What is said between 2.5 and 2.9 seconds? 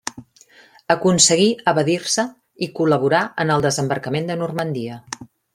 i